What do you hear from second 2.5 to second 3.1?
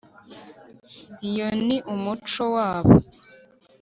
wabo